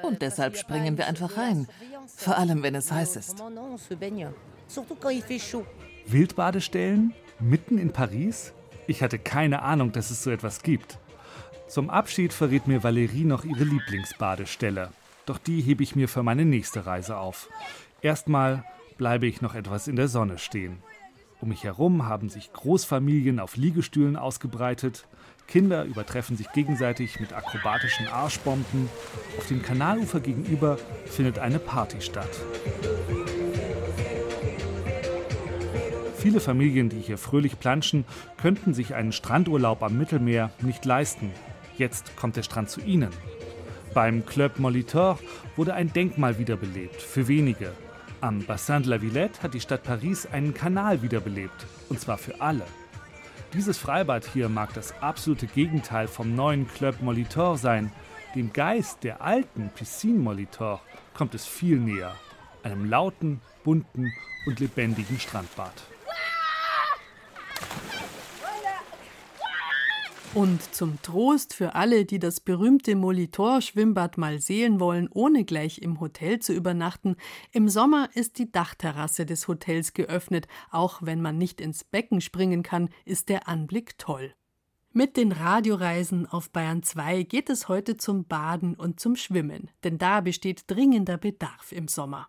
[0.02, 1.68] Und deshalb springen wir einfach rein,
[2.08, 3.44] vor allem wenn es heiß ist.
[6.08, 7.14] Wildbadestellen?
[7.40, 8.52] Mitten in Paris?
[8.88, 10.98] Ich hatte keine Ahnung, dass es so etwas gibt.
[11.68, 14.90] Zum Abschied verrät mir Valerie noch ihre Lieblingsbadestelle.
[15.26, 17.50] Doch die hebe ich mir für meine nächste Reise auf.
[18.02, 18.64] Erstmal
[18.98, 20.78] bleibe ich noch etwas in der Sonne stehen.
[21.42, 25.06] Um mich herum haben sich Großfamilien auf Liegestühlen ausgebreitet,
[25.48, 28.90] Kinder übertreffen sich gegenseitig mit akrobatischen Arschbomben,
[29.38, 32.30] auf dem Kanalufer gegenüber findet eine Party statt.
[36.18, 38.04] Viele Familien, die hier fröhlich planschen,
[38.38, 41.32] könnten sich einen Strandurlaub am Mittelmeer nicht leisten.
[41.78, 43.12] Jetzt kommt der Strand zu ihnen.
[43.94, 45.20] Beim Club Molitor
[45.56, 47.72] wurde ein Denkmal wiederbelebt, für wenige.
[48.20, 52.42] Am Bassin de la Villette hat die Stadt Paris einen Kanal wiederbelebt, und zwar für
[52.42, 52.66] alle.
[53.54, 57.92] Dieses Freibad hier mag das absolute Gegenteil vom neuen Club Molitor sein.
[58.36, 60.82] Dem Geist der alten Piscine Molitor
[61.14, 62.16] kommt es viel näher.
[62.64, 64.12] Einem lauten, bunten
[64.46, 65.74] und lebendigen Strandbad.
[70.34, 76.00] Und zum Trost für alle, die das berühmte Molitor-Schwimmbad mal sehen wollen, ohne gleich im
[76.00, 77.16] Hotel zu übernachten,
[77.52, 80.48] im Sommer ist die Dachterrasse des Hotels geöffnet.
[80.70, 84.34] Auch wenn man nicht ins Becken springen kann, ist der Anblick toll.
[84.94, 89.98] Mit den Radioreisen auf Bayern 2 geht es heute zum Baden und zum Schwimmen, denn
[89.98, 92.28] da besteht dringender Bedarf im Sommer.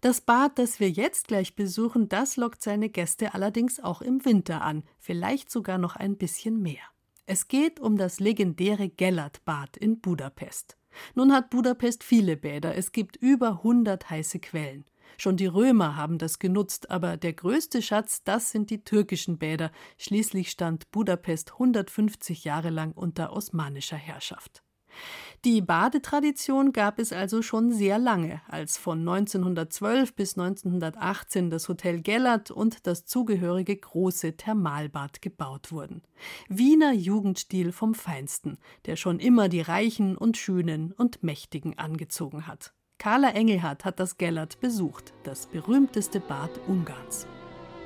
[0.00, 4.62] Das Bad, das wir jetzt gleich besuchen, das lockt seine Gäste allerdings auch im Winter
[4.62, 6.82] an, vielleicht sogar noch ein bisschen mehr.
[7.28, 10.78] Es geht um das legendäre Gellert-Bad in Budapest.
[11.16, 14.84] Nun hat Budapest viele Bäder, es gibt über 100 heiße Quellen.
[15.18, 19.72] Schon die Römer haben das genutzt, aber der größte Schatz, das sind die türkischen Bäder.
[19.98, 24.62] Schließlich stand Budapest 150 Jahre lang unter osmanischer Herrschaft.
[25.44, 32.00] Die Badetradition gab es also schon sehr lange, als von 1912 bis 1918 das Hotel
[32.02, 36.02] Gellert und das zugehörige große Thermalbad gebaut wurden.
[36.48, 42.72] Wiener Jugendstil vom Feinsten, der schon immer die Reichen und Schönen und Mächtigen angezogen hat.
[42.98, 47.26] Carla Engelhardt hat das Gellert besucht, das berühmteste Bad Ungarns.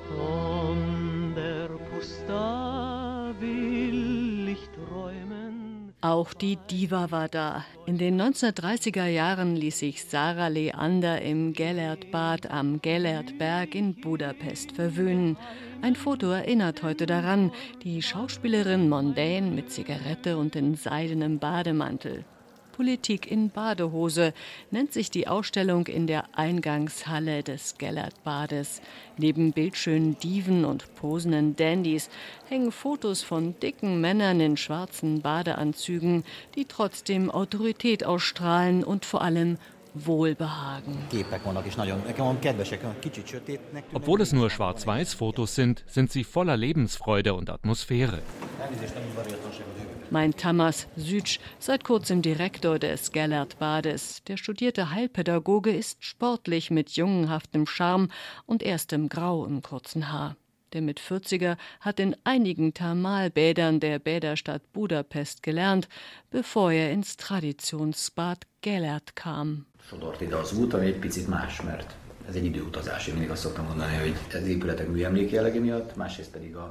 [0.08, 5.29] Von der Pusta will ich träumen.
[6.02, 7.66] Auch die Diva war da.
[7.84, 15.36] In den 1930er Jahren ließ sich Sarah Leander im Gellertbad am Gellertberg in Budapest verwöhnen.
[15.82, 22.24] Ein Foto erinnert heute daran, die Schauspielerin Mondaine mit Zigarette und in seidenem Bademantel.
[22.80, 24.32] Politik in Badehose
[24.70, 28.80] nennt sich die Ausstellung in der Eingangshalle des Gellertbades.
[29.18, 32.08] Neben bildschönen Diven und posenden Dandys
[32.48, 39.58] hängen Fotos von dicken Männern in schwarzen Badeanzügen, die trotzdem Autorität ausstrahlen und vor allem
[39.92, 40.96] Wohlbehagen.
[43.92, 48.22] Obwohl es nur Schwarz-Weiß-Fotos sind, sind sie voller Lebensfreude und Atmosphäre
[50.10, 54.22] meint Tamas Sütsch, seit kurzem Direktor des Gellert-Bades.
[54.24, 58.08] Der studierte Heilpädagoge ist sportlich mit jungenhaftem Charme
[58.46, 60.36] und erstem Grau im kurzen Haar.
[60.72, 65.88] Der mit 40er hat in einigen Thermalbädern der Bäderstadt Budapest gelernt,
[66.30, 69.66] bevor er ins Traditionsbad Gellert kam.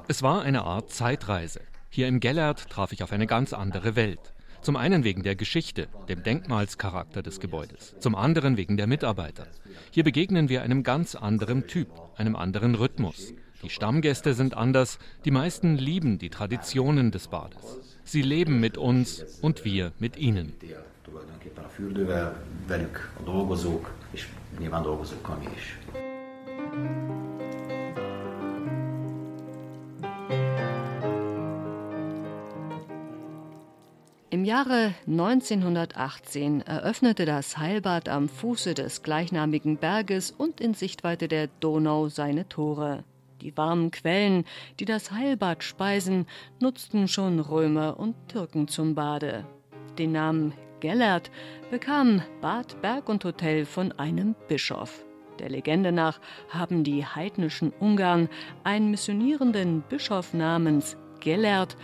[0.08, 1.60] Es war eine Art Zeitreise.
[1.91, 4.34] Hier im Gellert traf ich auf eine ganz andere Welt.
[4.62, 9.47] Zum einen wegen der Geschichte, dem Denkmalscharakter des Gebäudes, zum anderen wegen der Mitarbeiter.
[9.89, 13.34] Hier begegnen wir einem ganz anderen Typ, einem anderen Rhythmus.
[13.63, 17.80] Die Stammgäste sind anders, die meisten lieben die Traditionen des Bades.
[18.04, 20.54] Sie leben mit uns und wir mit ihnen.
[34.32, 41.48] Im Jahre 1918 eröffnete das Heilbad am Fuße des gleichnamigen Berges und in Sichtweite der
[41.60, 43.04] Donau seine Tore.
[43.42, 44.46] Die warmen Quellen,
[44.80, 46.28] die das Heilbad speisen,
[46.60, 49.46] nutzten schon Römer und Türken zum Bade.
[49.98, 51.32] Den Namen Gellert
[51.72, 55.06] bekam Bad, Berg und Hotel von einem Bischof.
[55.39, 58.30] Der Legende nach haben die heidnischen Ungarn
[58.63, 61.76] einen missionierenden Bischof namens Gellert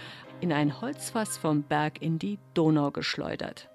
[0.46, 3.68] in ein Holzfass vom Berg in die Donau geschleudert.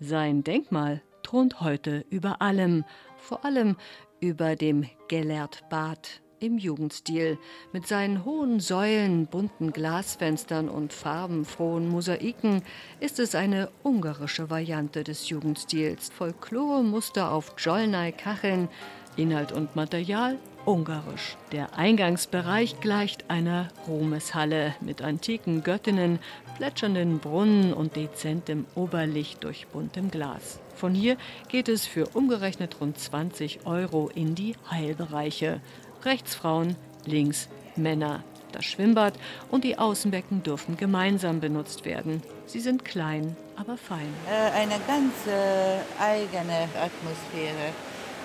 [0.00, 2.86] Sein Denkmal thront heute über allem,
[3.18, 3.76] vor allem
[4.20, 7.38] über dem Gellert-Bad im Jugendstil,
[7.74, 12.62] mit seinen hohen Säulen, bunten Glasfenstern und farbenfrohen Mosaiken
[13.00, 16.08] ist es eine ungarische Variante des Jugendstils.
[16.08, 18.70] Folklore-Muster auf Jolnai-Kacheln,
[19.16, 21.36] Inhalt und Material ungarisch.
[21.52, 26.18] Der Eingangsbereich gleicht einer Ruhmeshalle mit antiken Göttinnen,
[26.56, 30.60] plätschernden Brunnen und dezentem Oberlicht durch buntem Glas.
[30.74, 31.16] Von hier
[31.48, 35.60] geht es für umgerechnet rund 20 Euro in die Heilbereiche.
[36.04, 38.24] Rechts Frauen, links Männer.
[38.52, 39.14] Das Schwimmbad
[39.50, 42.22] und die Außenbecken dürfen gemeinsam benutzt werden.
[42.46, 44.14] Sie sind klein, aber fein.
[44.30, 47.72] Äh, eine ganz äh, eigene Atmosphäre.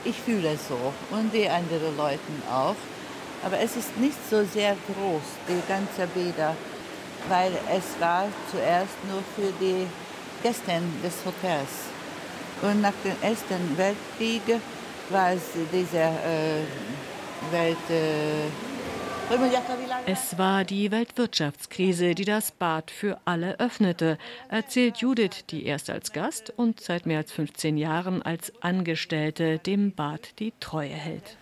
[0.05, 2.19] Ich fühle es so und die anderen Leute
[2.49, 2.75] auch.
[3.43, 6.55] Aber es ist nicht so sehr groß, die ganze Bäder,
[7.29, 9.87] weil es war zuerst nur für die
[10.43, 11.87] Gäste des Hotels.
[12.61, 14.61] Und nach dem Ersten Weltkrieg
[15.09, 15.41] war es
[15.71, 16.63] diese äh,
[17.51, 17.89] Welt...
[17.89, 18.68] Äh,
[20.07, 24.17] es war die Weltwirtschaftskrise, die das Bad für alle öffnete,
[24.49, 29.91] erzählt Judith, die erst als Gast und seit mehr als 15 Jahren als Angestellte dem
[29.91, 31.37] Bad die Treue hält.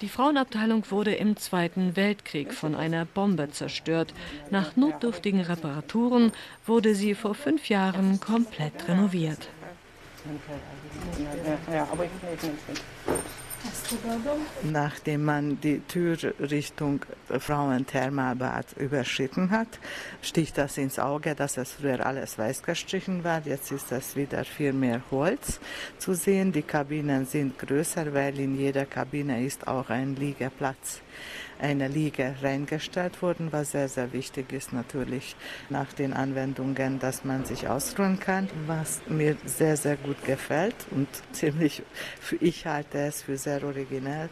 [0.00, 4.14] Die Frauenabteilung wurde im Zweiten Weltkrieg von einer Bombe zerstört.
[4.50, 6.30] Nach notdürftigen Reparaturen
[6.64, 9.48] wurde sie vor fünf Jahren komplett renoviert.
[14.62, 19.68] Nachdem man die Tür Richtung Frauenthermalbad überschritten hat,
[20.22, 23.42] sticht das ins Auge, dass es früher alles weiß gestrichen war.
[23.44, 25.60] Jetzt ist das wieder viel mehr Holz
[25.98, 26.52] zu sehen.
[26.52, 31.00] Die Kabinen sind größer, weil in jeder Kabine ist auch ein Liegeplatz
[31.60, 35.36] eine Liege reingestellt worden, was sehr, sehr wichtig ist natürlich
[35.70, 41.08] nach den Anwendungen, dass man sich ausruhen kann, was mir sehr, sehr gut gefällt und
[41.32, 41.82] ziemlich,
[42.40, 44.28] ich halte es für sehr originell,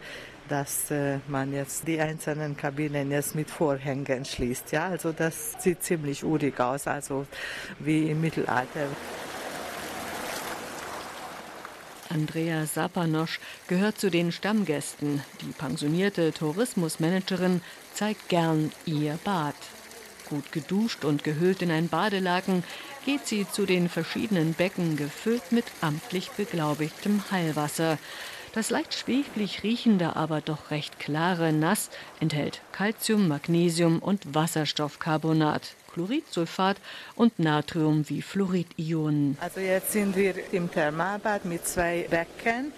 [0.47, 4.71] dass äh, man jetzt die einzelnen Kabinen jetzt mit Vorhängen schließt.
[4.71, 7.25] Ja, also das sieht ziemlich urig aus, also
[7.79, 8.87] wie im Mittelalter.
[12.09, 15.21] Andrea Sapanosch gehört zu den Stammgästen.
[15.41, 17.61] Die pensionierte Tourismusmanagerin
[17.93, 19.55] zeigt gern ihr Bad.
[20.29, 22.63] Gut geduscht und gehüllt in ein Badelaken
[23.05, 27.97] geht sie zu den verschiedenen Becken gefüllt mit amtlich beglaubigtem Heilwasser.
[28.53, 31.89] Das leicht schweflig riechende, aber doch recht klare Nass
[32.19, 35.75] enthält Calcium, Magnesium und Wasserstoffcarbonat.
[35.97, 36.77] Chloridsulfat
[37.15, 39.35] und Natrium wie Fluoridionen.
[39.41, 42.71] Also jetzt sind wir im Thermalbad mit zwei Becken.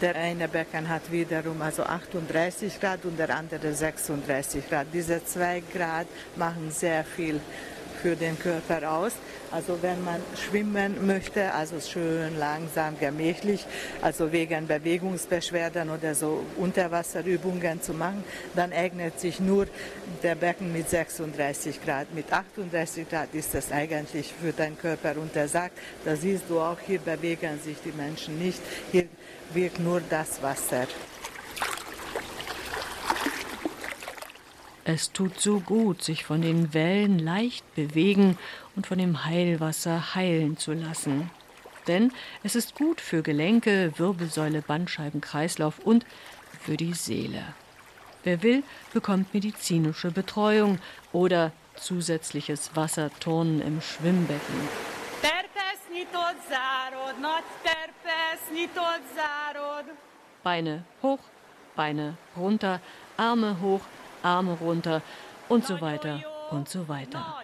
[0.00, 4.88] Der eine Becken hat wiederum also 38 Grad und der andere 36 Grad.
[4.92, 7.40] Diese zwei Grad machen sehr viel
[8.02, 9.12] für den Körper aus.
[9.50, 13.64] Also wenn man schwimmen möchte, also schön langsam, gemächlich,
[14.02, 18.24] also wegen Bewegungsbeschwerden oder so Unterwasserübungen zu machen,
[18.54, 19.66] dann eignet sich nur
[20.22, 22.12] der Becken mit 36 Grad.
[22.14, 25.78] Mit 38 Grad ist das eigentlich für deinen Körper untersagt.
[26.04, 28.60] Da siehst du auch, hier bewegen sich die Menschen nicht.
[28.92, 29.06] Hier
[29.52, 30.86] wirkt nur das Wasser.
[34.88, 38.38] Es tut so gut, sich von den Wellen leicht bewegen
[38.76, 41.28] und von dem Heilwasser heilen zu lassen.
[41.88, 42.12] Denn
[42.44, 46.06] es ist gut für Gelenke, Wirbelsäule, Bandscheiben, Kreislauf und
[46.60, 47.42] für die Seele.
[48.22, 48.62] Wer will,
[48.92, 50.78] bekommt medizinische Betreuung
[51.12, 54.54] oder zusätzliches Wasserturnen im Schwimmbecken.
[60.44, 61.18] Beine hoch,
[61.74, 62.80] Beine runter,
[63.16, 63.80] Arme hoch,
[64.26, 65.02] Arme runter
[65.48, 66.20] und so weiter
[66.50, 67.36] und so weiter.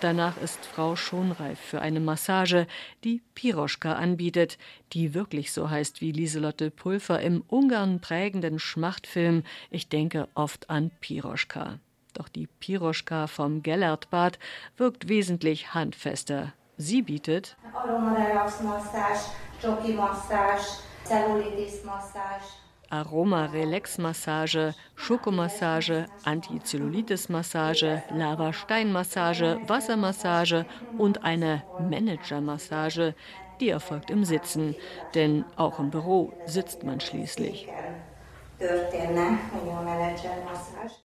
[0.00, 2.66] Danach ist Frau schon reif für eine Massage,
[3.04, 4.58] die Piroschka anbietet,
[4.92, 10.90] die wirklich so heißt wie Lieselotte Pulver im Ungarn prägenden Schmachtfilm Ich denke oft an
[11.00, 11.78] Piroschka.
[12.12, 14.38] Doch die Piroschka vom Gellertbad
[14.76, 16.52] wirkt wesentlich handfester.
[16.76, 19.30] Sie bietet Aromarelax-Massage,
[19.62, 22.63] Jockey-Massage, Cellulitis-Massage,
[22.94, 30.64] Aroma-Relax-Massage, Schokomassage, Antizellulitis-Massage, Lava-Stein-Massage, Wassermassage
[30.96, 33.14] und eine Manager-Massage,
[33.60, 34.76] die erfolgt im Sitzen,
[35.14, 37.68] denn auch im Büro sitzt man schließlich.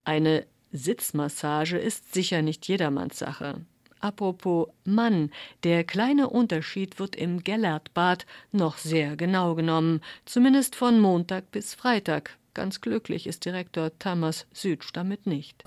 [0.03, 3.61] Eine Sitzmassage ist sicher nicht jedermanns Sache.
[3.99, 5.31] Apropos Mann,
[5.63, 12.37] der kleine Unterschied wird im Gellertbad noch sehr genau genommen, zumindest von Montag bis Freitag.
[12.53, 15.63] Ganz glücklich ist Direktor Tamas Südsch damit nicht.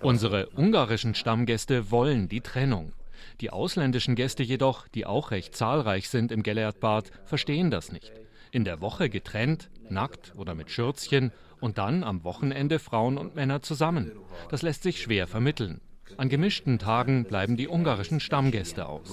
[0.00, 2.92] Unsere ungarischen Stammgäste wollen die Trennung.
[3.40, 8.12] Die ausländischen Gäste jedoch, die auch recht zahlreich sind im Gellertbad, verstehen das nicht.
[8.54, 13.62] In der Woche getrennt, nackt oder mit Schürzchen und dann am Wochenende Frauen und Männer
[13.62, 14.12] zusammen.
[14.48, 15.80] Das lässt sich schwer vermitteln.
[16.18, 19.12] An gemischten Tagen bleiben die ungarischen Stammgäste aus.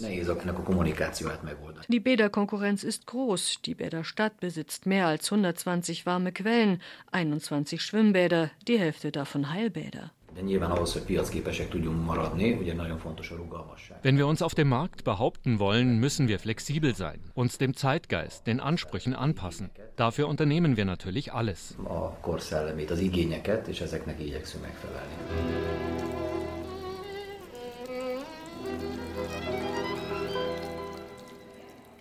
[1.88, 3.64] Die Bäderkonkurrenz ist groß.
[3.66, 6.80] Die Bäderstadt besitzt mehr als 120 warme Quellen,
[7.12, 10.12] 21 Schwimmbäder, die Hälfte davon Heilbäder.
[10.34, 10.48] Wenn
[14.18, 18.60] wir uns auf dem Markt behaupten wollen, müssen wir flexibel sein, uns dem Zeitgeist, den
[18.60, 19.70] Ansprüchen anpassen.
[19.96, 21.78] Dafür unternehmen wir natürlich alles.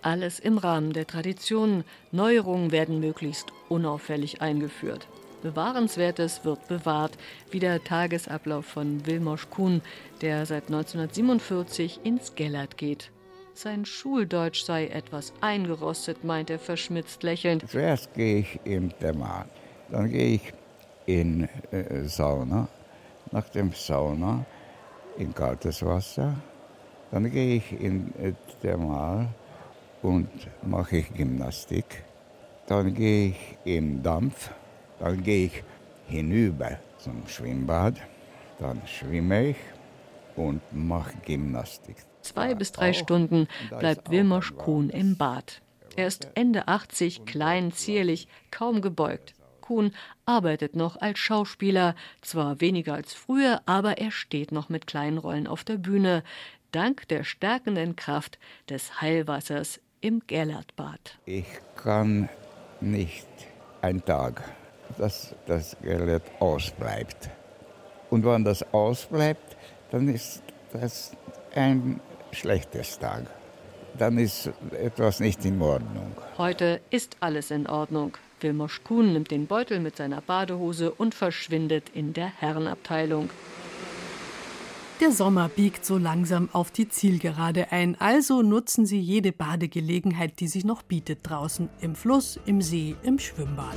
[0.03, 1.83] Alles im Rahmen der Tradition.
[2.11, 5.07] Neuerungen werden möglichst unauffällig eingeführt.
[5.41, 7.17] Bewahrenswertes wird bewahrt,
[7.49, 9.81] wie der Tagesablauf von Wilmosch Kuhn,
[10.21, 13.11] der seit 1947 ins Gellert geht.
[13.53, 17.69] Sein Schuldeutsch sei etwas eingerostet, meint er verschmitzt lächelnd.
[17.69, 19.45] Zuerst gehe ich in Thermal,
[19.89, 20.53] dann gehe ich
[21.05, 22.67] in äh, Sauna,
[23.31, 24.45] nach dem Sauna
[25.17, 26.35] in kaltes Wasser,
[27.11, 29.27] dann gehe ich in äh, Thermal
[30.01, 30.29] und
[30.63, 32.03] mache ich Gymnastik,
[32.67, 34.49] dann gehe ich im Dampf,
[35.01, 35.63] dann gehe ich
[36.07, 37.95] hinüber zum Schwimmbad,
[38.59, 39.57] dann schwimme ich
[40.35, 41.95] und mache Gymnastik.
[42.21, 43.47] Zwei bis drei Stunden
[43.79, 45.61] bleibt Wilmosch Kuhn im Bad.
[45.95, 49.33] Er ist Ende 80, klein, zierlich, kaum gebeugt.
[49.61, 49.91] Kuhn
[50.25, 55.47] arbeitet noch als Schauspieler, zwar weniger als früher, aber er steht noch mit kleinen Rollen
[55.47, 56.23] auf der Bühne,
[56.71, 58.37] dank der stärkenden Kraft
[58.69, 61.17] des Heilwassers im Gerlertbad.
[61.25, 61.45] Ich
[61.75, 62.29] kann
[62.79, 63.27] nicht
[63.81, 64.43] einen Tag,
[64.97, 67.29] dass das Gellert ausbleibt.
[68.09, 69.55] Und wenn das ausbleibt,
[69.91, 70.41] dann ist
[70.73, 71.11] das
[71.55, 71.99] ein
[72.31, 73.25] schlechtes Tag.
[73.97, 76.15] Dann ist etwas nicht in Ordnung.
[76.37, 78.17] Heute ist alles in Ordnung.
[78.39, 83.29] Wilmosch Kuhn nimmt den Beutel mit seiner Badehose und verschwindet in der Herrenabteilung.
[85.01, 90.47] Der Sommer biegt so langsam auf die Zielgerade ein, also nutzen Sie jede Badegelegenheit, die
[90.47, 93.75] sich noch bietet draußen, im Fluss, im See, im Schwimmbad.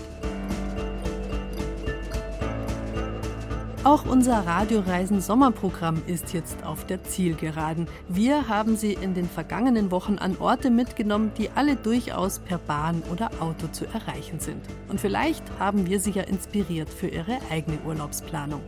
[3.84, 7.86] Auch unser Radioreisen Sommerprogramm ist jetzt auf der Zielgeraden.
[8.08, 13.02] Wir haben Sie in den vergangenen Wochen an Orte mitgenommen, die alle durchaus per Bahn
[13.12, 14.62] oder Auto zu erreichen sind.
[14.88, 18.62] Und vielleicht haben wir Sie ja inspiriert für Ihre eigene Urlaubsplanung.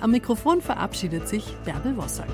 [0.00, 2.30] Am Mikrofon verabschiedet sich Bärbel Wossack.